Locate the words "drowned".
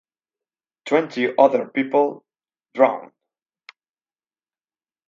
2.73-3.11